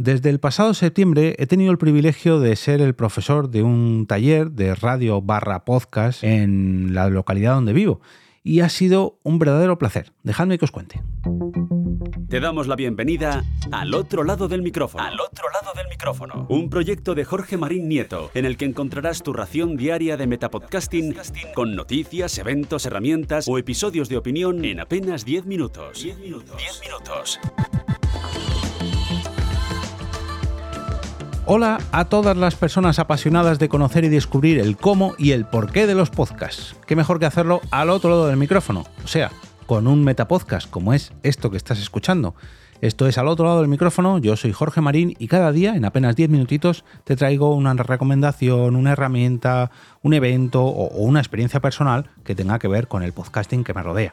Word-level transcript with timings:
Desde 0.00 0.30
el 0.30 0.38
pasado 0.38 0.74
septiembre 0.74 1.34
he 1.38 1.48
tenido 1.48 1.72
el 1.72 1.78
privilegio 1.78 2.38
de 2.38 2.54
ser 2.54 2.80
el 2.80 2.94
profesor 2.94 3.50
de 3.50 3.64
un 3.64 4.06
taller 4.06 4.52
de 4.52 4.76
radio 4.76 5.20
barra 5.20 5.64
podcast 5.64 6.22
en 6.22 6.94
la 6.94 7.10
localidad 7.10 7.54
donde 7.54 7.72
vivo 7.72 8.00
y 8.44 8.60
ha 8.60 8.68
sido 8.68 9.18
un 9.24 9.40
verdadero 9.40 9.76
placer. 9.76 10.12
Dejadme 10.22 10.56
que 10.56 10.66
os 10.66 10.70
cuente. 10.70 11.02
Te 12.28 12.38
damos 12.38 12.68
la 12.68 12.76
bienvenida 12.76 13.42
al 13.72 13.92
otro 13.92 14.22
lado 14.22 14.46
del 14.46 14.62
micrófono. 14.62 15.02
Al 15.02 15.18
otro 15.18 15.46
lado 15.50 15.72
del 15.74 15.88
micrófono. 15.88 16.46
Un 16.48 16.70
proyecto 16.70 17.16
de 17.16 17.24
Jorge 17.24 17.56
Marín 17.56 17.88
Nieto, 17.88 18.30
en 18.34 18.44
el 18.44 18.56
que 18.56 18.66
encontrarás 18.66 19.24
tu 19.24 19.32
ración 19.32 19.76
diaria 19.76 20.16
de 20.16 20.28
metapodcasting 20.28 21.16
con 21.56 21.74
noticias, 21.74 22.38
eventos, 22.38 22.86
herramientas 22.86 23.48
o 23.48 23.58
episodios 23.58 24.08
de 24.08 24.18
opinión 24.18 24.64
en 24.64 24.78
apenas 24.78 25.24
10 25.24 25.46
minutos. 25.46 26.04
10 26.04 26.18
minutos. 26.20 26.56
10 26.56 26.80
minutos. 26.82 27.40
Hola 31.50 31.78
a 31.92 32.04
todas 32.04 32.36
las 32.36 32.56
personas 32.56 32.98
apasionadas 32.98 33.58
de 33.58 33.70
conocer 33.70 34.04
y 34.04 34.10
descubrir 34.10 34.58
el 34.58 34.76
cómo 34.76 35.14
y 35.16 35.30
el 35.30 35.46
porqué 35.46 35.86
de 35.86 35.94
los 35.94 36.10
podcasts. 36.10 36.76
Qué 36.86 36.94
mejor 36.94 37.18
que 37.18 37.24
hacerlo 37.24 37.62
al 37.70 37.88
otro 37.88 38.10
lado 38.10 38.26
del 38.26 38.36
micrófono, 38.36 38.84
o 39.02 39.06
sea, 39.06 39.30
con 39.64 39.86
un 39.86 40.04
metapodcast 40.04 40.68
como 40.68 40.92
es 40.92 41.14
esto 41.22 41.50
que 41.50 41.56
estás 41.56 41.78
escuchando. 41.78 42.34
Esto 42.82 43.06
es 43.06 43.16
al 43.16 43.28
otro 43.28 43.46
lado 43.46 43.60
del 43.60 43.68
micrófono, 43.68 44.18
yo 44.18 44.36
soy 44.36 44.52
Jorge 44.52 44.82
Marín 44.82 45.16
y 45.18 45.26
cada 45.28 45.50
día, 45.50 45.74
en 45.74 45.86
apenas 45.86 46.16
10 46.16 46.28
minutitos, 46.28 46.84
te 47.04 47.16
traigo 47.16 47.54
una 47.54 47.72
recomendación, 47.72 48.76
una 48.76 48.92
herramienta, 48.92 49.70
un 50.02 50.12
evento 50.12 50.66
o 50.66 50.98
una 50.98 51.20
experiencia 51.20 51.60
personal 51.60 52.10
que 52.24 52.34
tenga 52.34 52.58
que 52.58 52.68
ver 52.68 52.88
con 52.88 53.02
el 53.02 53.14
podcasting 53.14 53.64
que 53.64 53.72
me 53.72 53.82
rodea. 53.82 54.12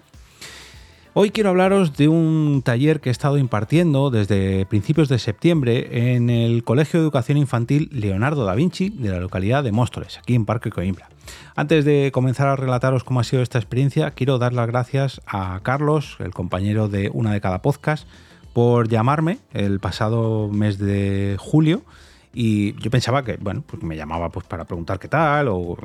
Hoy 1.18 1.30
quiero 1.30 1.52
hablaros 1.52 1.96
de 1.96 2.10
un 2.10 2.62
taller 2.62 3.00
que 3.00 3.08
he 3.08 3.12
estado 3.14 3.38
impartiendo 3.38 4.10
desde 4.10 4.66
principios 4.66 5.08
de 5.08 5.18
septiembre 5.18 6.14
en 6.14 6.30
el 6.30 6.66
Colegio 6.66 7.00
de 7.00 7.06
Educación 7.06 7.38
Infantil 7.38 7.88
Leonardo 7.94 8.44
da 8.44 8.54
Vinci 8.54 8.90
de 8.90 9.12
la 9.12 9.22
localidad 9.22 9.64
de 9.64 9.72
Móstoles, 9.72 10.18
aquí 10.18 10.36
en 10.36 10.44
Parque 10.44 10.72
Coimbra. 10.72 11.08
Antes 11.56 11.86
de 11.86 12.12
comenzar 12.14 12.50
a 12.50 12.58
relataros 12.58 13.06
cómo 13.06 13.22
ha 13.22 13.24
sido 13.24 13.42
esta 13.42 13.60
experiencia, 13.60 14.12
quiero 14.12 14.40
dar 14.40 14.52
las 14.52 14.68
gracias 14.68 15.22
a 15.26 15.62
Carlos, 15.64 16.18
el 16.20 16.34
compañero 16.34 16.90
de 16.90 17.10
una 17.14 17.32
de 17.32 17.40
cada 17.40 17.62
podcast, 17.62 18.10
por 18.52 18.90
llamarme 18.90 19.38
el 19.54 19.80
pasado 19.80 20.50
mes 20.50 20.80
de 20.80 21.38
julio 21.40 21.84
y 22.38 22.74
yo 22.82 22.92
pensaba 22.92 23.24
que, 23.24 23.38
bueno, 23.38 23.64
pues 23.66 23.82
me 23.82 23.96
llamaba 23.96 24.28
pues 24.28 24.46
para 24.46 24.66
preguntar 24.66 25.00
qué 25.00 25.08
tal, 25.08 25.48
o, 25.48 25.78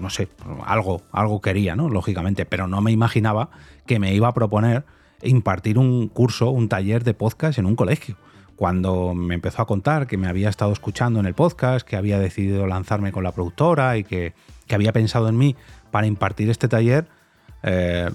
no 0.00 0.08
sé, 0.08 0.28
algo, 0.64 1.02
algo 1.10 1.40
quería, 1.40 1.74
¿no? 1.74 1.88
Lógicamente, 1.88 2.46
pero 2.46 2.68
no 2.68 2.80
me 2.80 2.92
imaginaba 2.92 3.50
que 3.86 3.98
me 3.98 4.14
iba 4.14 4.28
a 4.28 4.32
proponer 4.32 4.84
impartir 5.20 5.78
un 5.78 6.06
curso, 6.06 6.50
un 6.50 6.68
taller 6.68 7.02
de 7.02 7.12
podcast 7.12 7.58
en 7.58 7.66
un 7.66 7.74
colegio. 7.74 8.14
Cuando 8.54 9.14
me 9.14 9.34
empezó 9.34 9.62
a 9.62 9.66
contar 9.66 10.06
que 10.06 10.16
me 10.16 10.28
había 10.28 10.48
estado 10.48 10.70
escuchando 10.70 11.18
en 11.18 11.26
el 11.26 11.34
podcast, 11.34 11.84
que 11.84 11.96
había 11.96 12.20
decidido 12.20 12.68
lanzarme 12.68 13.10
con 13.10 13.24
la 13.24 13.32
productora 13.32 13.96
y 13.96 14.04
que, 14.04 14.32
había 14.70 14.92
pensado 14.92 15.28
en 15.28 15.36
mí 15.36 15.56
para 15.90 16.06
impartir 16.06 16.50
este 16.50 16.68
taller, 16.68 17.08
eh, 17.64 18.08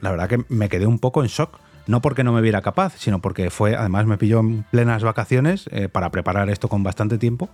la 0.00 0.10
verdad 0.10 0.30
que 0.30 0.46
me 0.48 0.70
quedé 0.70 0.86
un 0.86 0.98
poco 0.98 1.22
en 1.22 1.28
shock 1.28 1.60
no 1.88 2.02
porque 2.02 2.22
no 2.22 2.32
me 2.32 2.42
viera 2.42 2.60
capaz, 2.60 2.98
sino 2.98 3.18
porque 3.20 3.50
fue, 3.50 3.74
además 3.74 4.04
me 4.06 4.18
pilló 4.18 4.40
en 4.40 4.62
plenas 4.70 5.02
vacaciones 5.02 5.68
eh, 5.72 5.88
para 5.88 6.10
preparar 6.10 6.50
esto 6.50 6.68
con 6.68 6.84
bastante 6.84 7.16
tiempo. 7.16 7.48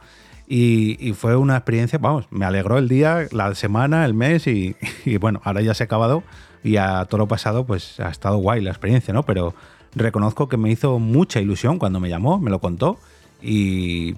Y, 0.47 1.15
fue 1.15 1.37
una 1.37 1.57
experiencia, 1.57 1.99
vamos, 1.99 2.27
me 2.31 2.45
alegró 2.45 2.77
el 2.77 2.87
día, 2.87 3.29
la 3.31 3.55
semana, 3.55 4.05
el 4.05 4.13
mes 4.13 4.47
y, 4.47 4.77
bueno, 5.21 5.41
ahora 5.45 5.63
ya 5.63 5.73
se 5.73 5.85
ha 5.85 5.87
acabado 5.87 6.25
y 6.63 6.77
a 6.77 7.07
todo 7.07 7.19
lo 7.19 7.29
pasado 7.29 7.65
pues 7.65 7.99
ha 8.01 8.11
estado 8.11 8.39
guay 8.39 8.61
la 8.61 8.71
experiencia, 8.71 9.15
¿no? 9.15 9.23
Pero 9.23 9.55
reconozco 9.95 10.49
que 10.49 10.57
me 10.57 10.69
hizo 10.71 10.99
mucha 10.99 11.41
ilusión 11.41 11.79
cuando 11.79 12.01
me 12.01 12.09
llamó, 12.09 12.41
me 12.41 12.51
lo 12.51 12.59
contó 12.59 12.99
y 13.41 14.17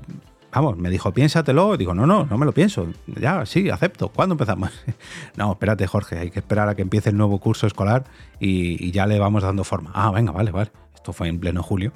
me 0.77 0.91
dijo, 0.91 1.13
piénsatelo. 1.13 1.77
Digo, 1.77 1.95
no, 1.95 2.07
no, 2.07 2.25
no 2.25 2.39
me 2.39 2.47
lo 2.47 2.53
pienso. 2.53 2.89
Ya, 3.07 3.45
sí, 3.47 3.71
acepto. 3.71 4.09
¿Cuándo 4.09 4.35
empezamos? 4.35 4.71
no, 5.37 5.53
espérate, 5.53 5.87
Jorge, 5.87 6.19
hay 6.19 6.31
que 6.31 6.41
esperar 6.41 6.69
a 6.69 6.75
que 6.75 6.83
empiece 6.83 7.11
el 7.11 7.17
nuevo 7.17 7.39
curso 7.39 7.67
escolar 7.67 8.05
y, 8.41 8.91
ya 8.91 9.07
le 9.07 9.19
vamos 9.19 9.43
dando 9.43 9.65
forma. 9.65 9.91
Ah, 9.95 10.11
venga, 10.11 10.33
vale, 10.33 10.51
vale. 10.51 10.71
Esto 10.95 11.13
fue 11.13 11.29
en 11.29 11.39
pleno 11.39 11.63
julio. 11.63 11.93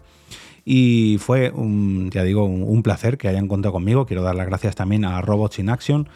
Y 0.65 1.17
fue, 1.21 1.51
un, 1.51 2.11
ya 2.11 2.23
digo, 2.23 2.45
un, 2.45 2.83
placer 2.83 3.19
que 3.19 3.29
hayan 3.29 3.49
contado 3.49 3.73
conmigo. 3.73 4.07
Quiero 4.07 4.23
dar 4.23 4.35
las 4.35 4.47
gracias 4.47 4.75
también 4.75 5.05
a 5.05 5.21
Robots 5.21 5.59
in 5.59 5.71
Action, 5.71 6.09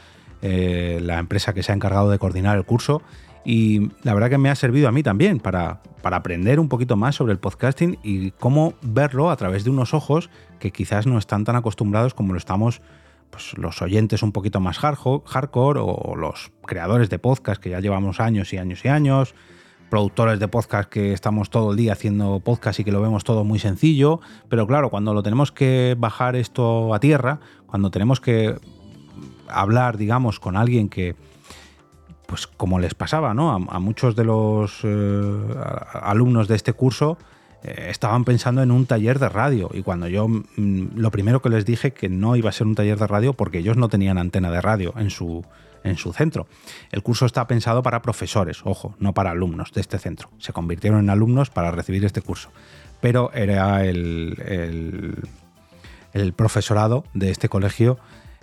eh, 0.42 1.00
la 1.02 1.18
empresa 1.18 1.54
que 1.54 1.62
se 1.62 1.72
ha 1.72 1.74
encargado 1.74 2.10
de 2.10 2.18
coordinar 2.18 2.56
el 2.56 2.64
curso 2.64 3.02
y 3.44 3.90
la 4.02 4.14
verdad 4.14 4.30
que 4.30 4.38
me 4.38 4.50
ha 4.50 4.54
servido 4.54 4.88
a 4.88 4.92
mí 4.92 5.02
también 5.02 5.38
para, 5.38 5.82
para 6.02 6.16
aprender 6.16 6.58
un 6.58 6.68
poquito 6.68 6.96
más 6.96 7.14
sobre 7.14 7.32
el 7.32 7.38
podcasting 7.38 7.98
y 8.02 8.30
cómo 8.32 8.74
verlo 8.82 9.30
a 9.30 9.36
través 9.36 9.64
de 9.64 9.70
unos 9.70 9.92
ojos 9.92 10.30
que 10.58 10.72
quizás 10.72 11.06
no 11.06 11.18
están 11.18 11.44
tan 11.44 11.56
acostumbrados 11.56 12.14
como 12.14 12.32
lo 12.32 12.38
estamos 12.38 12.80
pues, 13.30 13.56
los 13.58 13.82
oyentes 13.82 14.22
un 14.22 14.32
poquito 14.32 14.60
más 14.60 14.78
hardcore 14.78 15.80
o 15.82 16.16
los 16.16 16.52
creadores 16.64 17.10
de 17.10 17.18
podcast 17.18 17.60
que 17.60 17.70
ya 17.70 17.80
llevamos 17.80 18.20
años 18.20 18.52
y 18.52 18.58
años 18.58 18.84
y 18.84 18.88
años, 18.88 19.34
productores 19.90 20.40
de 20.40 20.48
podcast 20.48 20.88
que 20.88 21.12
estamos 21.12 21.50
todo 21.50 21.72
el 21.72 21.76
día 21.76 21.92
haciendo 21.92 22.40
podcast 22.40 22.80
y 22.80 22.84
que 22.84 22.92
lo 22.92 23.02
vemos 23.02 23.24
todo 23.24 23.44
muy 23.44 23.58
sencillo, 23.58 24.20
pero 24.48 24.66
claro, 24.66 24.88
cuando 24.88 25.12
lo 25.12 25.22
tenemos 25.22 25.52
que 25.52 25.96
bajar 25.98 26.34
esto 26.34 26.94
a 26.94 27.00
tierra, 27.00 27.40
cuando 27.66 27.90
tenemos 27.90 28.20
que 28.20 28.56
hablar, 29.48 29.98
digamos, 29.98 30.40
con 30.40 30.56
alguien 30.56 30.88
que, 30.88 31.14
pues 32.26 32.46
como 32.46 32.78
les 32.78 32.94
pasaba, 32.94 33.34
¿no? 33.34 33.52
A, 33.52 33.78
muchos 33.78 34.16
de 34.16 34.24
los 34.24 34.80
eh, 34.82 35.54
alumnos 35.92 36.48
de 36.48 36.56
este 36.56 36.72
curso 36.72 37.18
eh, 37.62 37.86
estaban 37.90 38.24
pensando 38.24 38.62
en 38.62 38.70
un 38.70 38.86
taller 38.86 39.18
de 39.18 39.28
radio 39.28 39.70
y 39.72 39.82
cuando 39.82 40.08
yo 40.08 40.28
mm, 40.28 40.96
lo 40.96 41.10
primero 41.10 41.42
que 41.42 41.48
les 41.48 41.64
dije 41.64 41.92
que 41.92 42.08
no 42.08 42.36
iba 42.36 42.48
a 42.48 42.52
ser 42.52 42.66
un 42.66 42.74
taller 42.74 42.98
de 42.98 43.06
radio 43.06 43.34
porque 43.34 43.58
ellos 43.58 43.76
no 43.76 43.88
tenían 43.88 44.18
antena 44.18 44.50
de 44.50 44.60
radio 44.60 44.94
en 44.96 45.10
su 45.10 45.44
en 45.84 45.98
su 45.98 46.14
centro. 46.14 46.46
El 46.92 47.02
curso 47.02 47.26
está 47.26 47.46
pensado 47.46 47.82
para 47.82 48.00
profesores, 48.00 48.62
ojo, 48.64 48.94
no 48.98 49.12
para 49.12 49.32
alumnos 49.32 49.70
de 49.72 49.82
este 49.82 49.98
centro. 49.98 50.30
Se 50.38 50.54
convirtieron 50.54 51.00
en 51.00 51.10
alumnos 51.10 51.50
para 51.50 51.70
recibir 51.70 52.02
este 52.06 52.22
curso, 52.22 52.50
pero 53.02 53.30
era 53.34 53.84
el, 53.84 55.28
el 56.14 56.32
profesorado 56.32 57.04
de 57.12 57.30
este 57.30 57.50
colegio 57.50 57.98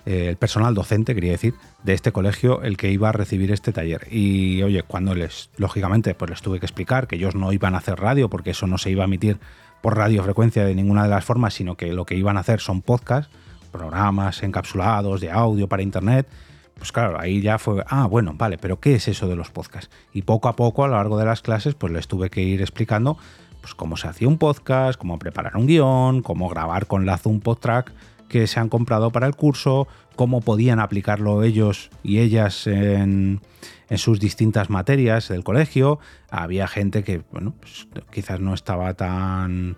eh, 0.06 0.30
el 0.30 0.36
personal 0.38 0.74
docente, 0.74 1.14
quería 1.14 1.32
decir, 1.32 1.54
de 1.84 1.94
este 1.94 2.12
colegio 2.12 2.64
el 2.64 2.78
que 2.78 2.92
iba 2.92 3.10
a 3.10 3.12
recibir 3.12 3.52
este 3.52 3.72
taller. 3.72 4.08
Y 4.12 4.64
oye, 4.64 4.84
cuando 4.84 5.14
les, 5.14 5.50
lógicamente, 5.58 6.16
pues 6.16 6.32
les 6.32 6.42
tuve 6.42 6.60
que 6.60 6.66
explicar 6.66 7.08
que 7.08 7.16
ellos 7.16 7.36
no 7.36 7.54
iban 7.54 7.76
a 7.76 7.80
hacer 7.80 8.00
radio 8.00 8.30
porque 8.30 8.52
eso 8.52 8.68
no 8.68 8.78
se 8.78 8.90
iba 8.90 9.04
a 9.04 9.06
emitir 9.06 9.40
por 9.82 9.98
radiofrecuencia 9.98 10.66
de 10.66 10.76
ninguna 10.76 11.04
de 11.04 11.10
las 11.10 11.26
formas, 11.26 11.54
sino 11.54 11.76
que 11.76 11.94
lo 11.94 12.06
que 12.06 12.16
iban 12.16 12.38
a 12.38 12.42
hacer 12.42 12.60
son 12.60 12.82
podcasts, 12.82 13.32
programas 13.72 14.42
encapsulados 14.44 15.22
de 15.22 15.32
audio 15.32 15.68
para 15.68 15.84
internet. 15.84 16.28
Pues 16.76 16.92
claro, 16.92 17.20
ahí 17.20 17.42
ya 17.42 17.60
fue, 17.60 17.84
ah, 17.88 18.08
bueno, 18.08 18.34
vale, 18.36 18.58
pero 18.58 18.80
¿qué 18.80 18.96
es 18.96 19.08
eso 19.08 19.28
de 19.28 19.36
los 19.36 19.52
podcasts? 19.52 19.92
Y 20.14 20.24
poco 20.24 20.50
a 20.50 20.56
poco, 20.56 20.84
a 20.84 20.88
lo 20.88 20.96
largo 20.96 21.18
de 21.18 21.26
las 21.26 21.42
clases, 21.42 21.76
pues 21.76 21.94
les 21.94 22.08
tuve 22.08 22.30
que 22.30 22.42
ir 22.42 22.62
explicando 22.62 23.18
pues 23.62 23.76
cómo 23.76 23.96
se 23.96 24.08
hacía 24.08 24.28
un 24.28 24.40
podcast, 24.40 25.00
cómo 25.00 25.20
preparar 25.20 25.56
un 25.56 25.68
guion, 25.68 26.24
cómo 26.24 26.50
grabar 26.50 26.88
con 26.88 27.06
la 27.06 27.20
Zoom 27.20 27.42
PodTrack 27.42 27.94
que 28.32 28.48
se 28.48 28.62
han 28.62 28.70
comprado 28.70 29.12
para 29.12 29.28
el 29.28 29.36
curso, 29.36 29.90
cómo 30.16 30.40
podían 30.40 30.80
aplicarlo 30.80 31.44
ellos 31.44 31.90
y 32.02 32.20
ellas 32.20 32.66
en, 32.66 33.42
sus 33.98 34.22
distintas 34.22 34.70
materias 34.70 35.28
del 35.28 35.44
colegio. 35.44 36.00
Había 36.30 36.70
gente 36.70 37.04
que, 37.04 37.24
bueno, 37.30 37.54
pues, 37.60 37.90
quizás 38.10 38.40
no 38.40 38.54
estaba 38.54 38.94
tan, 38.94 39.76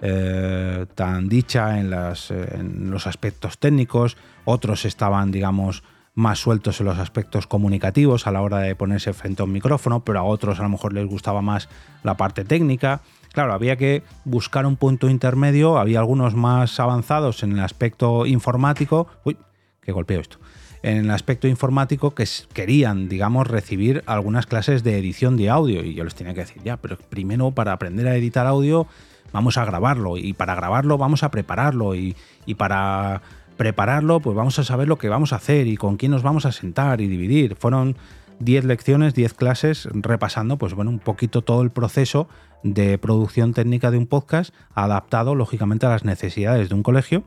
eh, 0.00 0.86
tan 0.94 1.28
dicha 1.28 1.78
en, 1.78 1.92
en 1.92 2.90
los 2.90 3.06
aspectos 3.06 3.58
técnicos, 3.58 4.16
otros 4.46 4.86
estaban, 4.86 5.30
digamos, 5.30 5.82
más 6.20 6.38
sueltos 6.38 6.80
en 6.80 6.86
los 6.86 6.98
aspectos 6.98 7.46
comunicativos 7.46 8.26
a 8.26 8.30
la 8.30 8.42
hora 8.42 8.58
de 8.58 8.76
ponerse 8.76 9.12
frente 9.12 9.42
a 9.42 9.46
un 9.46 9.52
micrófono, 9.52 10.04
pero 10.04 10.20
a 10.20 10.22
otros 10.22 10.60
a 10.60 10.62
lo 10.62 10.68
mejor 10.68 10.92
les 10.92 11.06
gustaba 11.06 11.42
más 11.42 11.68
la 12.04 12.16
parte 12.16 12.44
técnica. 12.44 13.00
Claro, 13.32 13.52
había 13.52 13.76
que 13.76 14.02
buscar 14.24 14.66
un 14.66 14.76
punto 14.76 15.08
intermedio, 15.08 15.78
había 15.78 16.00
algunos 16.00 16.34
más 16.34 16.78
avanzados 16.78 17.42
en 17.42 17.52
el 17.52 17.60
aspecto 17.60 18.26
informático. 18.26 19.08
Uy, 19.24 19.36
qué 19.80 19.92
golpeo 19.92 20.20
esto. 20.20 20.38
En 20.82 20.98
el 20.98 21.10
aspecto 21.10 21.46
informático 21.46 22.14
que 22.14 22.26
querían, 22.52 23.08
digamos, 23.08 23.46
recibir 23.46 24.02
algunas 24.06 24.46
clases 24.46 24.82
de 24.82 24.98
edición 24.98 25.36
de 25.36 25.50
audio. 25.50 25.84
Y 25.84 25.94
yo 25.94 26.04
les 26.04 26.14
tenía 26.14 26.34
que 26.34 26.40
decir, 26.40 26.62
ya, 26.62 26.76
pero 26.78 26.96
primero 26.96 27.50
para 27.50 27.72
aprender 27.72 28.08
a 28.08 28.16
editar 28.16 28.46
audio 28.46 28.86
vamos 29.32 29.58
a 29.58 29.64
grabarlo. 29.64 30.16
Y 30.16 30.32
para 30.32 30.54
grabarlo 30.54 30.96
vamos 30.98 31.22
a 31.22 31.30
prepararlo. 31.30 31.94
Y, 31.94 32.16
y 32.46 32.54
para 32.54 33.20
prepararlo, 33.60 34.20
pues 34.20 34.34
vamos 34.34 34.58
a 34.58 34.64
saber 34.64 34.88
lo 34.88 34.96
que 34.96 35.10
vamos 35.10 35.34
a 35.34 35.36
hacer 35.36 35.66
y 35.66 35.76
con 35.76 35.98
quién 35.98 36.12
nos 36.12 36.22
vamos 36.22 36.46
a 36.46 36.52
sentar 36.52 37.02
y 37.02 37.08
dividir. 37.08 37.56
Fueron 37.56 37.94
10 38.38 38.64
lecciones, 38.64 39.12
10 39.12 39.34
clases 39.34 39.86
repasando, 39.92 40.56
pues 40.56 40.72
bueno, 40.72 40.90
un 40.90 40.98
poquito 40.98 41.42
todo 41.42 41.60
el 41.60 41.68
proceso 41.68 42.26
de 42.62 42.96
producción 42.96 43.52
técnica 43.52 43.90
de 43.90 43.98
un 43.98 44.06
podcast 44.06 44.54
adaptado 44.74 45.34
lógicamente 45.34 45.84
a 45.84 45.90
las 45.90 46.06
necesidades 46.06 46.70
de 46.70 46.74
un 46.74 46.82
colegio. 46.82 47.24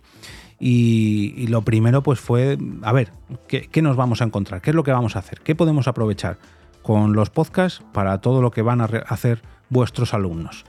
Y, 0.60 1.46
lo 1.50 1.62
primero 1.62 2.02
pues 2.02 2.20
fue, 2.20 2.58
a 2.82 2.92
ver, 2.94 3.12
¿qué, 3.48 3.68
¿qué, 3.68 3.84
nos 3.84 3.96
vamos 3.96 4.24
a 4.24 4.26
encontrar? 4.26 4.60
¿Qué 4.64 4.72
es 4.72 4.76
lo 4.76 4.84
que 4.84 4.92
vamos 4.92 5.16
a 5.16 5.20
hacer? 5.20 5.40
¿Qué 5.42 5.54
podemos 5.54 5.88
aprovechar 5.88 6.40
con 6.82 7.14
los 7.14 7.30
podcasts 7.30 7.84
para 7.94 8.22
todo 8.22 8.42
lo 8.42 8.50
que 8.50 8.64
van 8.64 8.82
a 8.82 8.86
hacer 8.86 9.44
vuestros 9.70 10.16
alumnos? 10.16 10.66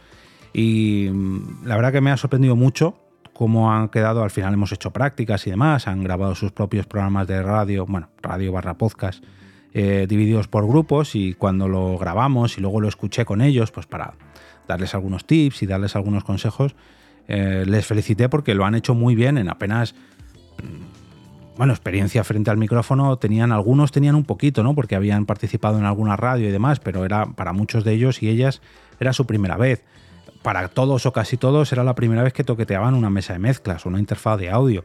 Y 0.53 1.09
mm, 1.11 1.65
la 1.65 1.77
verdad 1.77 1.93
que 1.93 2.03
me 2.03 2.11
ha 2.11 2.19
sorprendido 2.19 2.55
mucho 2.55 2.99
cómo 3.35 3.73
han 3.73 3.89
quedado, 3.89 4.23
al 4.23 4.31
final 4.31 4.55
hemos 4.55 4.73
hecho 4.73 4.93
prácticas 4.93 5.47
y 5.47 5.51
demás, 5.51 5.87
han 5.89 6.03
grabado 6.03 6.35
sus 6.35 6.53
propios 6.53 6.87
programas 6.87 7.27
de 7.27 7.43
radio, 7.43 7.85
bueno, 7.85 8.09
radio 8.23 8.53
barra 8.53 8.75
podcast, 8.75 9.23
eh, 9.75 10.07
divididos 10.09 10.49
por 10.49 10.67
grupos 10.67 11.15
y 11.17 11.35
cuando 11.35 11.69
lo 11.69 11.99
grabamos 11.99 12.57
y 12.57 12.61
luego 12.61 12.81
lo 12.81 12.89
escuché 12.89 13.25
con 13.25 13.43
ellos, 13.43 13.73
pues 13.73 13.87
para 13.87 14.15
darles 14.69 14.95
algunos 14.95 15.27
tips 15.27 15.63
y 15.65 15.67
darles 15.67 15.97
algunos 15.97 16.25
consejos, 16.25 16.77
eh, 17.27 17.65
les 17.67 17.85
felicité 17.85 18.29
porque 18.29 18.55
lo 18.55 18.65
han 18.65 18.77
hecho 18.77 18.95
muy 18.95 19.15
bien 19.15 19.37
en 19.37 19.51
apenas 19.51 19.95
mm, 20.63 21.57
bueno, 21.57 21.73
experiencia 21.73 22.25
frente 22.25 22.51
al 22.51 22.57
micrófono 22.57 23.17
tenían, 23.17 23.53
algunos 23.53 23.93
tenían 23.93 24.15
un 24.15 24.25
poquito, 24.25 24.63
¿no? 24.63 24.75
Porque 24.75 24.97
habían 24.97 25.27
participado 25.27 25.79
en 25.79 25.85
alguna 25.85 26.17
radio 26.17 26.49
y 26.49 26.53
demás, 26.53 26.81
pero 26.81 27.05
era 27.05 27.27
para 27.27 27.53
muchos 27.53 27.85
de 27.85 27.93
ellos 27.93 28.23
y 28.23 28.29
ellas 28.29 28.61
era 29.01 29.13
su 29.13 29.27
primera 29.27 29.57
vez 29.57 29.85
para 30.45 30.69
todos 30.69 31.07
o 31.07 31.13
casi 31.13 31.39
todos 31.39 31.73
era 31.73 31.83
la 31.85 31.95
primera 31.95 32.23
vez 32.23 32.35
que 32.35 32.45
toqueteaban 32.45 32.93
una 32.93 33.09
mesa 33.09 33.33
de 33.33 33.39
mezclas 33.39 33.87
una 33.87 33.99
interfaz 33.99 34.39
de 34.39 34.51
audio. 34.51 34.85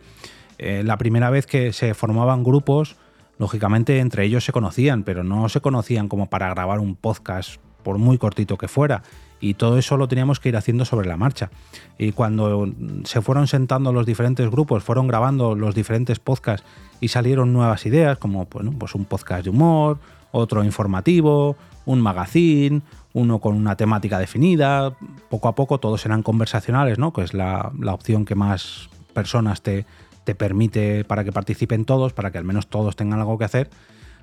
Eh, 0.57 0.83
la 0.85 0.97
primera 0.97 1.29
vez 1.29 1.45
que 1.45 1.73
se 1.73 1.94
formaban 1.94 2.45
grupos, 2.45 2.95
lógicamente 3.38 4.00
entre 4.00 4.23
ellos 4.23 4.45
se 4.45 4.53
conocían, 4.53 5.03
pero 5.03 5.25
no 5.25 5.50
se 5.50 5.59
conocían 5.59 6.07
como 6.07 6.27
para 6.27 6.50
grabar 6.50 6.79
un 6.79 6.95
podcast 6.95 7.57
por 7.83 7.97
muy 7.97 8.17
cortito 8.17 8.57
que 8.57 8.69
fuera. 8.69 9.03
Y 9.41 9.56
todo 9.56 9.77
eso 9.77 9.97
lo 9.97 10.07
teníamos 10.07 10.39
que 10.39 10.47
ir 10.47 10.56
haciendo 10.56 10.85
sobre 10.85 11.09
la 11.09 11.17
marcha. 11.17 11.51
Y 11.97 12.13
cuando 12.13 12.69
se 13.03 13.21
fueron 13.21 13.47
sentando 13.47 13.91
los 13.91 14.06
diferentes 14.06 14.50
grupos, 14.50 14.83
fueron 14.83 15.07
grabando 15.07 15.56
los 15.56 15.75
diferentes 15.75 16.19
podcasts 16.19 16.65
y 17.01 17.09
salieron 17.09 17.51
nuevas 17.51 17.85
ideas, 17.85 18.17
como 18.17 18.45
pues 18.45 18.95
un 18.95 19.03
podcast 19.03 19.44
de 19.44 19.50
humor, 19.50 20.00
otro 20.31 20.64
informativo, 20.64 21.56
un 21.86 22.02
magazine, 22.02 22.81
uno 23.14 23.40
con 23.40 23.56
una 23.56 23.76
temática 23.76 24.20
definida, 24.20 24.96
poco 25.30 25.48
a 25.48 25.56
poco 25.56 25.80
todos 25.80 26.02
serán 26.02 26.24
conversacionales, 26.24 27.00
¿no? 27.00 27.14
que 27.14 27.24
es 27.24 27.34
la, 27.34 27.72
opción 27.88 28.26
que 28.26 28.36
más 28.36 28.90
personas 29.14 29.62
te, 29.62 29.86
te 30.24 30.36
permite 30.36 31.04
para 31.04 31.24
que 31.24 31.31
participen 31.31 31.86
todos, 31.86 32.14
para 32.14 32.31
que 32.31 32.38
al 32.38 32.44
menos 32.44 32.68
todos 32.68 32.96
tengan 32.96 33.20
algo 33.20 33.38
que 33.38 33.46
hacer, 33.46 33.70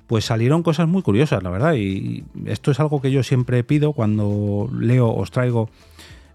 pues 0.07 0.23
salieron 0.23 0.63
cosas 0.63 0.87
muy 0.87 1.01
curiosas, 1.01 1.43
la 1.43 1.49
verdad. 1.49 1.73
Y 1.73 2.23
esto 2.45 2.71
es 2.71 2.79
algo 2.79 3.01
que 3.01 3.11
yo 3.11 3.23
siempre 3.23 3.63
pido 3.63 3.91
cuando 3.91 4.69
leo, 4.73 5.13
os 5.13 5.31
traigo 5.31 5.69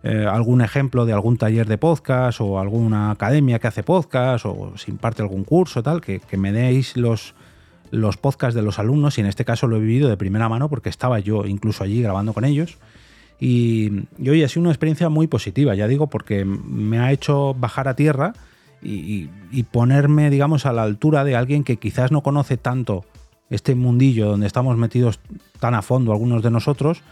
eh, 0.02 0.26
algún 0.30 0.60
ejemplo 0.60 1.06
de 1.06 1.14
algún 1.14 1.38
taller 1.38 1.66
de 1.66 1.78
podcast 1.78 2.40
o 2.42 2.58
alguna 2.58 3.10
academia 3.10 3.58
que 3.58 3.68
hace 3.68 3.82
podcast 3.82 4.44
o 4.44 4.72
se 4.76 4.90
imparte 4.90 5.22
algún 5.22 5.44
curso, 5.44 5.82
tal, 5.82 6.02
que, 6.02 6.20
que 6.20 6.36
me 6.36 6.52
deis 6.52 6.96
los, 6.96 7.34
los 7.92 8.16
podcasts 8.16 8.54
de 8.54 8.62
los 8.62 8.78
alumnos 8.78 9.18
y 9.18 9.20
en 9.20 9.26
este 9.26 9.44
caso 9.44 9.68
lo 9.68 9.76
he 9.76 9.80
vivido 9.80 10.08
de 10.08 10.16
primera 10.16 10.48
mano 10.48 10.70
porque 10.70 10.88
estaba 10.88 11.20
yo 11.20 11.44
incluso 11.44 11.84
allí 11.84 12.02
grabando 12.02 12.32
con 12.32 12.44
ellos. 12.46 12.78
Y, 13.38 14.06
hoy 14.18 14.42
ha 14.42 14.48
sido 14.48 14.62
una 14.62 14.70
experiencia 14.70 15.10
muy 15.10 15.26
positiva, 15.26 15.74
ya 15.74 15.86
digo, 15.86 16.06
porque 16.06 16.44
me 16.46 16.98
ha 17.00 17.12
hecho 17.12 17.54
bajar 17.54 17.88
a 17.88 17.94
tierra 17.94 18.32
y, 18.82 19.28
ponerme, 19.70 20.30
digamos, 20.30 20.64
a 20.64 20.72
la 20.72 20.84
altura 20.84 21.22
de 21.22 21.36
alguien 21.36 21.64
que 21.64 21.76
quizás 21.76 22.10
no 22.10 22.22
conoce 22.22 22.56
tanto 22.56 23.04
este 23.50 23.74
mundillo 23.74 24.26
donde 24.26 24.46
estamos 24.46 24.76
metidos 24.78 25.20
tan 25.60 25.74
a 25.74 25.82
fondo 25.82 26.12
algunos 26.12 26.42
de 26.42 26.50
nosotros, 26.50 27.02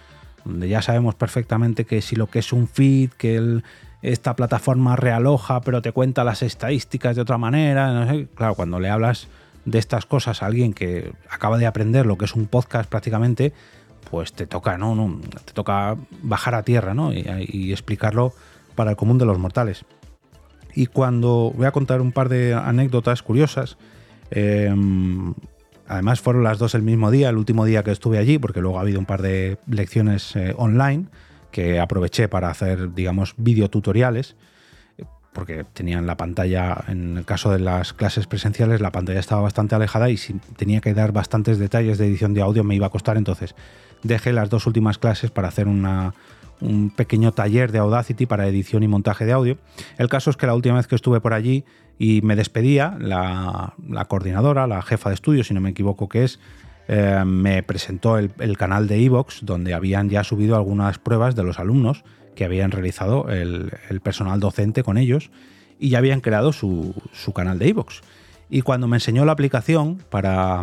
donde 0.46 0.68
ya 0.68 0.80
sabemos 0.80 1.14
perfectamente 1.14 1.84
que 1.84 2.00
si 2.00 2.16
lo 2.16 2.28
que 2.28 2.38
es 2.38 2.54
un 2.54 2.68
feed, 2.68 3.10
que 3.10 3.60
esta 4.00 4.34
plataforma 4.34 4.96
realoja, 4.96 5.60
pero 5.60 5.82
te 5.82 5.92
cuenta 5.92 6.24
las 6.24 6.42
estadísticas 6.42 7.16
de 7.16 7.22
otra 7.22 7.36
manera, 7.36 7.92
no 7.92 8.10
sé, 8.10 8.28
claro, 8.34 8.54
cuando 8.54 8.80
le 8.80 8.88
hablas 8.88 9.28
de 9.64 9.78
estas 9.78 10.06
cosas 10.06 10.42
a 10.42 10.46
alguien 10.46 10.72
que 10.72 11.12
acaba 11.28 11.58
de 11.58 11.66
aprender 11.66 12.06
lo 12.06 12.16
que 12.16 12.24
es 12.24 12.34
un 12.34 12.46
podcast 12.46 12.88
prácticamente, 12.88 13.52
pues 14.10 14.32
te 14.32 14.46
toca, 14.46 14.78
¿no? 14.78 14.94
no 14.94 15.20
te 15.44 15.52
toca 15.52 15.96
bajar 16.22 16.54
a 16.54 16.62
tierra, 16.62 16.94
¿no? 16.94 17.12
Y, 17.12 17.72
explicarlo 17.72 18.32
para 18.74 18.90
el 18.90 18.96
común 18.96 19.18
de 19.18 19.26
los 19.26 19.38
mortales. 19.38 19.84
Y 20.74 20.86
cuando 20.86 21.52
voy 21.54 21.66
a 21.66 21.72
contar 21.72 22.00
un 22.00 22.12
par 22.12 22.28
de 22.28 22.54
anécdotas 22.54 23.22
curiosas, 23.22 23.76
em, 24.30 25.34
además 25.86 26.20
fueron 26.20 26.44
las 26.44 26.58
dos 26.58 26.74
el 26.74 26.82
mismo 26.82 27.10
día, 27.10 27.28
el 27.28 27.36
último 27.36 27.64
día 27.64 27.82
que 27.82 27.90
estuve 27.90 28.18
allí, 28.18 28.38
porque 28.38 28.60
luego 28.60 28.78
ha 28.78 28.82
habido 28.82 28.98
un 28.98 29.06
par 29.06 29.22
de 29.22 29.58
lecciones 29.66 30.34
eh, 30.36 30.54
online 30.56 31.06
que 31.50 31.80
aproveché 31.80 32.28
para 32.28 32.48
hacer, 32.50 32.94
digamos, 32.94 33.34
videotutoriales 33.36 34.36
porque 35.32 35.64
tenían 35.72 36.06
la 36.06 36.16
pantalla, 36.16 36.84
en 36.88 37.18
el 37.18 37.24
caso 37.24 37.52
de 37.52 37.60
las 37.60 37.92
clases 37.92 38.26
presenciales, 38.26 38.80
la 38.80 38.90
pantalla 38.90 39.20
estaba 39.20 39.42
bastante 39.42 39.74
alejada 39.74 40.10
y 40.10 40.16
si 40.16 40.34
tenía 40.56 40.80
que 40.80 40.92
dar 40.92 41.12
bastantes 41.12 41.58
detalles 41.58 41.98
de 41.98 42.06
edición 42.06 42.34
de 42.34 42.42
audio 42.42 42.64
me 42.64 42.74
iba 42.74 42.86
a 42.86 42.90
costar, 42.90 43.16
entonces 43.16 43.54
dejé 44.02 44.32
las 44.32 44.50
dos 44.50 44.66
últimas 44.66 44.98
clases 44.98 45.30
para 45.30 45.48
hacer 45.48 45.68
una, 45.68 46.14
un 46.60 46.90
pequeño 46.90 47.32
taller 47.32 47.70
de 47.70 47.78
Audacity 47.78 48.26
para 48.26 48.46
edición 48.48 48.82
y 48.82 48.88
montaje 48.88 49.24
de 49.24 49.32
audio. 49.32 49.58
El 49.98 50.08
caso 50.08 50.30
es 50.30 50.36
que 50.36 50.46
la 50.46 50.54
última 50.54 50.76
vez 50.76 50.86
que 50.86 50.96
estuve 50.96 51.20
por 51.20 51.32
allí 51.32 51.64
y 51.98 52.22
me 52.22 52.34
despedía, 52.34 52.96
la, 52.98 53.74
coordinadora, 54.08 54.66
la 54.66 54.82
jefa 54.82 55.10
de 55.10 55.14
estudio, 55.14 55.44
si 55.44 55.54
no 55.54 55.60
me 55.60 55.70
equivoco 55.70 56.08
que 56.08 56.24
es, 56.24 56.40
eh, 56.88 57.22
me 57.24 57.62
presentó 57.62 58.18
el, 58.18 58.32
el 58.40 58.56
canal 58.56 58.88
de 58.88 59.04
Evox, 59.04 59.44
donde 59.44 59.74
habían 59.74 60.08
ya 60.08 60.24
subido 60.24 60.56
algunas 60.56 60.98
pruebas 60.98 61.36
de 61.36 61.44
los 61.44 61.58
alumnos 61.60 62.04
que 62.34 62.44
habían 62.44 62.70
realizado 62.70 63.28
el, 63.28 63.70
personal 64.02 64.40
docente 64.40 64.82
con 64.82 64.98
ellos 64.98 65.30
y 65.78 65.90
ya 65.90 65.98
habían 65.98 66.20
creado 66.20 66.52
su, 66.52 66.94
canal 67.34 67.58
de 67.58 67.68
iVoox. 67.68 68.00
Y 68.48 68.62
cuando 68.62 68.88
me 68.88 68.96
enseñó 68.96 69.24
la 69.24 69.32
aplicación 69.32 69.98
para, 70.10 70.62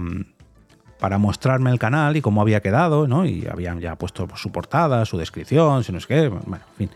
para 0.99 1.17
mostrarme 1.17 1.71
el 1.71 1.79
canal 1.79 2.17
y 2.17 2.21
cómo 2.21 2.41
había 2.41 2.61
quedado, 2.61 3.07
¿no? 3.07 3.25
y 3.25 3.47
habían 3.47 3.79
ya 3.79 3.95
puesto 3.95 4.27
su 4.35 4.51
portada, 4.51 5.05
su 5.05 5.17
descripción, 5.17 5.83
si 5.83 5.91
no 5.91 5.97
es 5.97 6.07
qué, 6.07 6.27
bueno, 6.27 6.45
en 6.49 6.77
fin, 6.77 6.89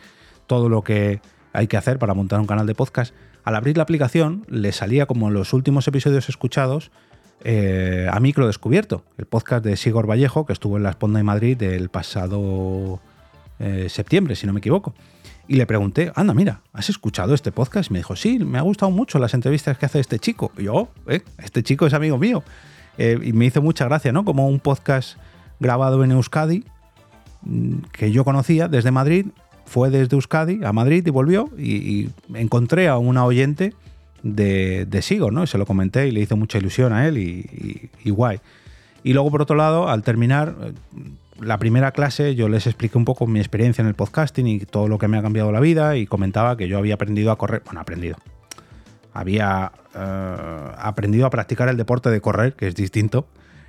todo 0.48 0.70
lo 0.70 0.84
que 0.84 1.22
hay 1.54 1.68
que 1.68 1.78
hacer 1.78 2.00
para 2.00 2.14
montar 2.14 2.40
un 2.40 2.48
canal 2.48 2.68
de 2.68 2.76
podcast, 2.76 3.14
al 3.44 3.56
abrir 3.56 3.78
la 3.78 3.84
aplicación 3.84 4.46
le 4.48 4.72
salía 4.72 5.06
como 5.06 5.30
los 5.32 5.54
últimos 5.54 5.88
episodios 5.88 6.30
escuchados 6.30 6.92
eh, 7.44 8.08
a 8.12 8.20
micro 8.20 8.46
descubierto, 8.46 9.04
el 9.18 9.26
podcast 9.26 9.66
de 9.66 9.76
Sigor 9.76 10.08
Vallejo, 10.08 10.46
que 10.46 10.54
estuvo 10.54 10.78
en 10.78 10.84
la 10.84 10.92
Esponda 10.92 11.18
de 11.18 11.24
Madrid 11.24 11.58
del 11.58 11.90
pasado 11.90 13.00
eh, 13.62 13.90
septiembre, 13.90 14.36
si 14.36 14.48
no 14.48 14.54
me 14.54 14.60
equivoco. 14.60 14.96
Y 15.48 15.56
le 15.56 15.68
pregunté, 15.68 16.12
anda, 16.16 16.34
mira, 16.34 16.62
¿has 16.74 16.90
escuchado 16.90 17.36
este 17.36 17.52
podcast? 17.52 17.92
Y 17.92 17.94
me 17.94 18.00
dijo, 18.00 18.16
sí, 18.16 18.40
me 18.40 18.58
ha 18.58 18.62
gustado 18.62 18.92
mucho 18.92 19.20
las 19.20 19.36
entrevistas 19.36 19.78
que 19.78 19.86
hace 19.86 20.00
este 20.00 20.18
chico. 20.18 20.52
Yo, 20.58 20.90
eh, 21.08 21.22
este 21.38 21.62
chico 21.62 21.86
es 21.86 21.94
amigo 21.94 22.18
mío. 22.18 22.44
Eh, 22.98 23.20
y 23.22 23.34
me 23.34 23.46
hizo 23.46 23.62
mucha 23.62 23.86
gracia, 23.86 24.12
¿no? 24.12 24.26
Como 24.26 24.48
un 24.48 24.60
podcast 24.60 25.18
grabado 25.60 26.04
en 26.04 26.12
Euskadi, 26.12 26.66
mm, 27.44 27.76
que 27.92 28.12
yo 28.12 28.24
conocía 28.24 28.68
desde 28.68 28.90
Madrid, 28.90 29.28
fue 29.66 29.92
desde 29.92 30.16
Euskadi 30.16 30.64
a 30.64 30.74
Madrid 30.74 31.06
y 31.06 31.12
volvió. 31.12 31.50
Y, 31.56 32.10
encontré 32.34 32.88
a 32.88 32.98
una 32.98 33.26
oyente 33.26 33.76
de, 34.24 34.88
de 34.88 35.02
Sigo, 35.04 35.30
¿no? 35.30 35.44
Y 35.44 35.48
se 35.48 35.60
lo 35.60 35.68
comenté 35.68 36.08
y 36.08 36.12
le 36.12 36.22
hizo 36.22 36.36
mucha 36.36 36.58
ilusión 36.58 36.94
a 36.94 37.08
él 37.08 37.20
y, 37.20 37.92
y 38.04 38.10
guay. 38.10 38.40
Y 39.04 39.14
luego, 39.14 39.30
por 39.30 39.44
otro 39.44 39.56
lado, 39.56 39.88
al 39.88 40.02
terminar, 40.02 40.56
la 41.42 41.58
primera 41.58 41.92
clase 41.92 42.36
yo 42.36 42.48
les 42.48 42.68
expliqué 42.68 42.98
un 42.98 43.06
poco 43.06 43.28
mi 43.28 43.40
experiencia 43.40 43.82
en 43.82 43.88
el 43.88 43.96
podcasting 43.96 44.48
y 44.48 44.60
todo 44.60 44.88
lo 44.88 44.98
que 44.98 45.08
me 45.08 45.18
ha 45.18 45.22
cambiado 45.22 45.52
la 45.52 45.60
vida 45.60 45.98
y 45.98 46.06
comentaba 46.06 46.56
que 46.56 46.68
yo 46.68 46.78
había 46.78 46.96
aprendido 46.96 47.32
a 47.32 47.38
correr, 47.38 47.64
bueno, 47.66 47.80
aprendido, 47.80 48.18
había 49.14 49.72
eh, 49.96 50.72
aprendido 50.78 51.26
a 51.26 51.30
practicar 51.30 51.68
el 51.70 51.78
deporte 51.78 52.10
de 52.10 52.22
correr, 52.22 52.54
que 52.54 52.68
es 52.68 52.76
distinto, 52.76 53.28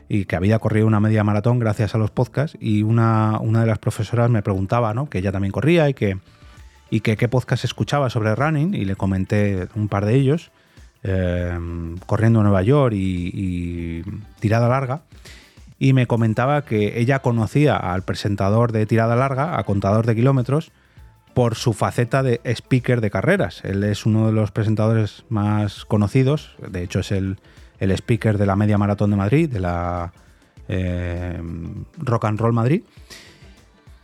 y 0.08 0.26
que 0.26 0.36
había 0.36 0.58
corrido 0.58 0.86
una 0.86 1.00
media 1.00 1.24
maratón 1.24 1.58
gracias 1.58 1.94
a 1.94 1.98
los 1.98 2.10
podcasts 2.10 2.56
y 2.60 2.82
una, 2.82 3.38
una 3.40 3.62
de 3.62 3.66
las 3.66 3.78
profesoras 3.78 4.28
me 4.28 4.42
preguntaba, 4.42 4.92
¿no? 4.92 5.08
Que 5.08 5.18
ella 5.18 5.32
también 5.32 5.52
corría 5.52 5.88
y 5.88 5.94
que, 5.94 6.18
y 6.90 7.00
que 7.00 7.16
qué 7.16 7.28
podcast 7.28 7.64
escuchaba 7.64 8.10
sobre 8.10 8.34
running 8.34 8.74
y 8.74 8.84
le 8.84 8.96
comenté 8.96 9.68
un 9.74 9.88
par 9.88 10.04
de 10.04 10.14
ellos, 10.14 10.50
eh, 11.02 11.58
corriendo 12.04 12.40
en 12.40 12.44
Nueva 12.44 12.62
York 12.62 12.94
y 12.94 14.02
tirada 14.38 14.68
larga 14.68 15.02
y 15.82 15.94
me 15.94 16.06
comentaba 16.06 16.62
que 16.64 17.00
ella 17.00 17.22
conocía 17.22 17.76
al 17.76 18.02
presentador 18.02 18.70
de 18.70 18.86
tirada 18.86 19.16
larga, 19.16 19.58
a 19.58 19.64
contador 19.64 20.06
de 20.06 20.14
kilómetros, 20.14 20.70
por 21.34 21.56
su 21.56 21.72
faceta 21.72 22.22
de 22.22 22.40
speaker 22.44 23.00
de 23.00 23.10
carreras. 23.10 23.64
Él 23.64 23.82
es 23.82 24.06
uno 24.06 24.28
de 24.28 24.32
los 24.32 24.52
presentadores 24.52 25.24
más 25.28 25.84
conocidos, 25.84 26.54
de 26.64 26.84
hecho 26.84 27.00
es 27.00 27.10
el, 27.10 27.36
speaker 27.80 28.38
de 28.38 28.46
la 28.46 28.54
media 28.54 28.78
maratón 28.78 29.10
de 29.10 29.16
Madrid, 29.16 29.50
de 29.50 29.58
la 29.58 30.12
eh, 30.68 31.42
Rock 31.98 32.26
and 32.26 32.38
Roll 32.38 32.52
Madrid. 32.52 32.82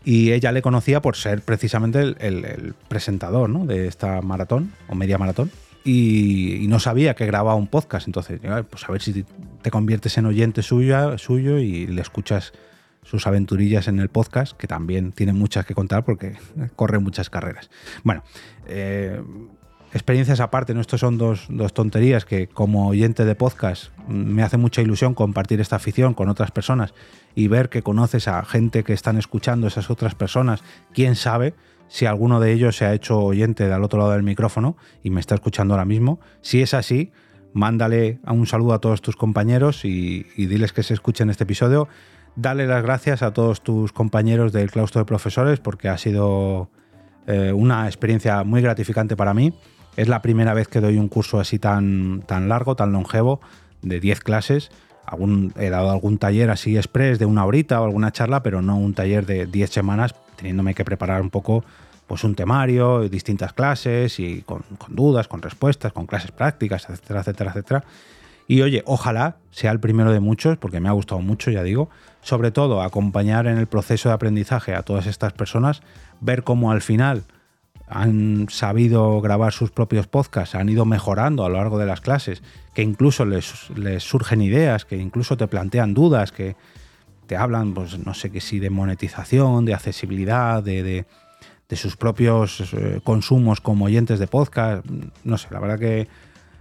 Y 0.04 0.32
ella 0.32 0.50
le 0.50 0.62
conocía 0.62 1.00
por 1.00 1.14
ser 1.14 1.42
precisamente 1.42 2.00
el, 2.18 2.75
presentador 2.88 3.49
de 3.68 3.87
esta 3.87 4.20
maratón 4.20 4.73
o 4.88 4.97
media 4.97 5.16
maratón 5.16 5.52
y, 5.85 6.66
no 6.68 6.80
sabía 6.80 7.14
que 7.14 7.25
grababa 7.25 7.54
un 7.54 7.68
podcast. 7.68 8.08
Entonces, 8.08 8.40
pues 8.68 8.85
a 8.88 8.90
ver 8.90 9.00
si 9.00 9.25
te 9.62 9.70
conviertes 9.70 10.18
en 10.18 10.26
oyente 10.26 10.62
suyo 10.62 11.58
y 11.58 11.86
le 11.86 12.00
escuchas 12.00 12.52
sus 13.02 13.26
aventurillas 13.26 13.88
en 13.88 14.00
el 14.00 14.08
podcast, 14.08 14.56
que 14.56 14.66
también 14.66 15.12
tiene 15.12 15.32
muchas 15.32 15.64
que 15.64 15.74
contar 15.74 16.04
porque 16.04 16.36
corre 16.76 16.98
muchas 16.98 17.30
carreras. 17.30 17.70
Bueno, 18.04 18.22
eh, 18.66 19.22
experiencias 19.92 20.40
aparte, 20.40 20.74
¿no? 20.74 20.80
Estos 20.80 21.00
son 21.00 21.16
dos, 21.16 21.46
dos, 21.48 21.72
tonterías 21.72 22.24
que 22.24 22.48
como 22.48 22.88
oyente 22.88 23.24
de 23.24 23.34
podcast 23.34 23.90
me 24.06 24.42
hace 24.42 24.58
mucha 24.58 24.82
ilusión 24.82 25.14
compartir 25.14 25.60
esta 25.60 25.76
afición 25.76 26.14
con 26.14 26.28
otras 26.28 26.50
personas 26.50 26.92
y 27.34 27.48
ver 27.48 27.70
que 27.70 27.82
conoces 27.82 28.28
a 28.28 28.44
gente 28.44 28.84
que 28.84 28.92
están 28.92 29.16
escuchando 29.16 29.66
esas 29.66 29.90
otras 29.90 30.14
personas, 30.14 30.62
quién 30.92 31.16
sabe, 31.16 31.54
si 31.88 32.04
alguno 32.04 32.40
de 32.40 32.52
ellos 32.52 32.76
se 32.76 32.84
ha 32.84 32.92
hecho 32.92 33.18
oyente 33.18 33.66
del 33.66 33.82
otro 33.82 33.98
lado 33.98 34.12
del 34.12 34.22
micrófono 34.22 34.76
y 35.02 35.08
me 35.08 35.20
está 35.20 35.34
escuchando 35.34 35.72
ahora 35.72 35.86
mismo. 35.86 36.20
Si 36.42 36.60
es 36.60 36.74
así, 36.74 37.12
mándale 37.52 38.20
un 38.26 38.46
saludo 38.46 38.74
a 38.74 38.80
todos 38.80 39.02
tus 39.02 39.16
compañeros 39.16 39.84
y, 39.84 40.24
diles 40.36 40.72
que 40.72 40.82
se 40.82 40.94
escuchen 40.94 41.30
este 41.30 41.44
episodio. 41.44 41.88
Dale 42.36 42.66
las 42.66 42.82
gracias 42.82 43.22
a 43.22 43.32
todos 43.32 43.62
tus 43.62 43.92
compañeros 43.92 44.52
del 44.52 44.70
claustro 44.70 45.00
de 45.00 45.04
profesores 45.04 45.60
porque 45.60 45.88
ha 45.88 45.98
sido 45.98 46.70
eh, 47.26 47.52
una 47.52 47.86
experiencia 47.86 48.44
muy 48.44 48.62
gratificante 48.62 49.16
para 49.16 49.34
mí. 49.34 49.52
Es 49.96 50.08
la 50.08 50.22
primera 50.22 50.54
vez 50.54 50.68
que 50.68 50.80
doy 50.80 50.98
un 50.98 51.08
curso 51.08 51.40
así 51.40 51.58
tan, 51.58 52.22
tan 52.26 52.48
largo, 52.48 52.76
tan 52.76 52.92
longevo, 52.92 53.40
de 53.82 53.98
10 53.98 54.20
clases. 54.20 54.70
he 55.56 55.70
dado 55.70 55.90
algún 55.90 56.18
taller 56.18 56.50
así 56.50 56.76
express 56.76 57.18
de 57.18 57.26
una 57.26 57.44
horita 57.44 57.80
o 57.80 57.84
alguna 57.84 58.12
charla, 58.12 58.42
pero 58.42 58.62
no 58.62 58.76
un 58.78 58.94
taller 58.94 59.26
de 59.26 59.46
10 59.46 59.70
semanas, 59.70 60.14
teniéndome 60.36 60.74
que 60.74 60.84
preparar 60.84 61.20
un 61.22 61.30
poco 61.30 61.64
pues 62.08 62.24
un 62.24 62.34
temario, 62.34 63.06
distintas 63.08 63.52
clases 63.52 64.18
y 64.18 64.40
con, 64.42 64.64
dudas, 64.88 65.28
con 65.28 65.42
respuestas, 65.42 65.92
con 65.92 66.06
clases 66.06 66.32
prácticas, 66.32 66.88
etcétera, 66.88 67.20
etcétera, 67.20 67.50
etcétera. 67.50 67.84
Y 68.48 68.62
oye, 68.62 68.82
ojalá 68.86 69.36
sea 69.50 69.70
el 69.72 69.78
primero 69.78 70.10
de 70.10 70.18
muchos, 70.18 70.56
porque 70.56 70.80
me 70.80 70.88
ha 70.88 70.92
gustado 70.92 71.20
mucho, 71.20 71.50
ya 71.50 71.62
digo. 71.62 71.90
Sobre 72.22 72.50
todo, 72.50 72.80
acompañar 72.80 73.46
en 73.46 73.58
el 73.58 73.66
proceso 73.66 74.08
de 74.08 74.14
aprendizaje 74.14 74.74
a 74.74 74.82
todas 74.82 75.06
estas 75.06 75.34
personas, 75.34 75.82
ver 76.20 76.44
cómo 76.44 76.72
al 76.72 76.80
final 76.80 77.24
han 77.86 78.46
sabido 78.48 79.20
grabar 79.20 79.52
sus 79.52 79.70
propios 79.70 80.06
podcasts, 80.06 80.54
han 80.54 80.70
ido 80.70 80.86
mejorando 80.86 81.44
a 81.44 81.50
lo 81.50 81.56
largo 81.56 81.78
de 81.78 81.86
las 81.86 82.00
clases, 82.00 82.42
que 82.74 82.82
incluso 82.82 83.26
les, 83.26 83.68
les 83.76 84.02
surgen 84.02 84.40
ideas, 84.40 84.86
que 84.86 84.96
incluso 84.96 85.36
te 85.36 85.46
plantean 85.46 85.92
dudas, 85.92 86.32
que 86.32 86.56
te 87.26 87.36
hablan, 87.36 87.74
pues 87.74 87.98
no 87.98 88.14
sé 88.14 88.30
qué 88.30 88.40
si 88.40 88.60
de 88.60 88.70
monetización, 88.70 89.66
de 89.66 89.74
accesibilidad, 89.74 90.62
de 90.62 90.82
de 90.82 91.06
sus 91.76 91.96
propios 91.96 92.72
eh, 92.72 93.00
consumos 93.04 93.60
como 93.60 93.87
oyentes 93.87 94.18
de 94.18 94.26
podcast. 94.26 94.84
No 95.25 95.38
sé, 95.38 95.48
la 95.50 95.60
verdad 95.60 95.78
que 95.78 96.08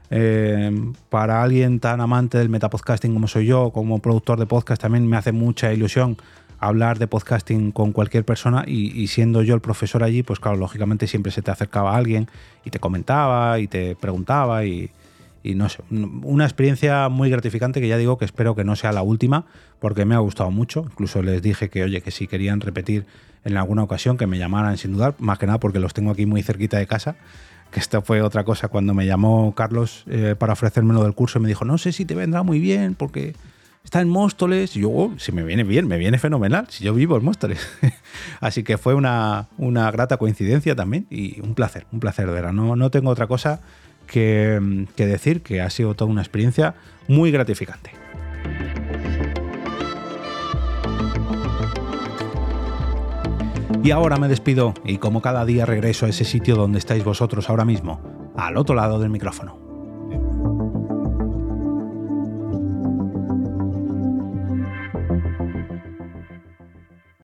eh, 0.10 0.72
para 1.10 1.44
alguien 1.44 1.80
tan 1.80 2.02
amante 2.02 2.38
del 2.38 2.50
metapodcasting 2.50 3.14
como 3.14 3.28
soy 3.28 3.46
yo, 3.46 3.72
como 3.72 4.00
productor 4.00 4.40
de 4.40 4.46
podcast, 4.46 4.82
también 4.82 5.08
me 5.08 5.18
hace 5.18 5.32
mucha 5.32 5.74
ilusión 5.74 6.18
hablar 6.60 6.98
de 6.98 7.08
podcasting 7.08 7.72
con 7.72 7.92
cualquier 7.92 8.26
persona 8.26 8.64
y, 8.66 9.08
siendo 9.08 9.44
yo 9.44 9.54
el 9.54 9.62
profesor 9.62 10.04
allí, 10.04 10.24
pues 10.24 10.40
claro, 10.40 10.58
lógicamente 10.58 11.08
siempre 11.08 11.32
se 11.32 11.42
te 11.42 11.52
acercaba 11.52 11.96
alguien 11.96 12.28
y 12.66 12.72
te 12.72 12.80
comentaba 12.80 13.60
y 13.60 13.68
te 13.68 13.96
preguntaba 13.96 14.66
y, 14.66 14.90
y 15.44 15.56
no 15.56 15.70
sé, 15.70 15.84
una 15.90 16.46
experiencia 16.46 17.10
muy 17.10 17.30
gratificante 17.30 17.80
que 17.82 17.88
ya 17.88 17.98
digo 17.98 18.18
que 18.18 18.26
espero 18.26 18.56
que 18.56 18.64
no 18.64 18.76
sea 18.76 18.92
la 18.92 19.02
última 19.02 19.46
porque 19.80 20.06
me 20.06 20.16
ha 20.16 20.20
gustado 20.20 20.52
mucho. 20.52 20.86
Incluso 20.92 21.22
les 21.22 21.42
dije 21.42 21.70
que, 21.70 21.84
oye, 21.84 22.02
que 22.02 22.12
si 22.12 22.28
querían 22.28 22.62
repetir 22.62 23.06
en 23.44 23.58
alguna 23.58 23.84
ocasión, 23.84 24.18
que 24.18 24.28
me 24.28 24.38
llamaran 24.38 24.78
sin 24.78 24.94
dudar, 24.94 25.16
más 25.20 25.40
que 25.40 25.46
nada 25.46 25.60
porque 25.60 25.80
los 25.80 25.94
tengo 25.94 26.12
aquí 26.12 26.26
muy 26.26 26.44
cerquita 26.44 26.78
de 26.78 26.88
casa. 26.88 27.16
Que 27.72 27.80
esto 27.80 28.02
fue 28.02 28.22
otra 28.22 28.44
cosa 28.44 28.70
cuando 28.70 28.94
me 28.94 29.06
llamó 29.06 29.54
Carlos 29.54 30.06
eh, 30.08 30.36
para 30.38 30.54
ofrecerme 30.54 30.94
lo 30.94 31.04
del 31.04 31.14
curso. 31.14 31.40
Me 31.40 31.48
dijo, 31.48 31.66
no 31.66 31.78
sé 31.78 31.92
si 31.92 32.06
te 32.06 32.16
vendrá 32.16 32.44
muy 32.44 32.60
bien 32.60 32.96
porque 32.96 33.36
está 33.84 34.02
en 34.02 34.10
Móstoles. 34.10 34.76
Y 34.76 34.82
yo, 34.82 34.90
oh, 34.90 35.14
si 35.18 35.32
me 35.32 35.44
viene 35.44 35.64
bien, 35.64 35.88
me 35.88 35.98
viene 35.98 36.18
fenomenal, 36.18 36.68
si 36.70 36.84
yo 36.84 36.94
vivo 36.94 37.18
en 37.18 37.26
Móstoles. 37.26 37.66
Así 38.42 38.64
que 38.64 38.78
fue 38.78 38.94
una, 38.96 39.48
una, 39.58 39.90
grata 39.92 40.18
coincidencia 40.18 40.76
también 40.76 41.08
y 41.10 41.42
un 41.42 41.56
placer, 41.56 41.88
un 41.92 42.00
placer 42.00 42.28
de 42.28 42.34
verdad. 42.34 42.54
No, 42.54 42.76
no 42.76 42.90
tengo 42.90 43.10
otra 43.10 43.28
cosa 43.28 43.62
que, 44.08 44.60
decir 44.96 45.42
que 45.42 45.62
ha 45.62 45.70
sido 45.70 45.94
toda 45.94 46.10
una 46.10 46.22
experiencia 46.22 46.76
muy 47.08 47.32
gratificante. 47.32 47.92
Y 53.84 53.92
ahora 53.92 54.18
me 54.18 54.28
despido 54.28 54.74
y 54.84 54.98
como 54.98 55.22
cada 55.22 55.46
día 55.46 55.66
regreso 55.66 56.06
a 56.06 56.10
ese 56.10 56.26
sitio 56.26 56.56
donde 56.56 56.80
estáis 56.80 57.04
vosotros 57.04 57.50
ahora 57.50 57.64
mismo, 57.64 58.34
al 58.36 58.58
otro 58.58 58.76
lado 58.76 59.00
del 59.00 59.10
micrófono. 59.10 59.67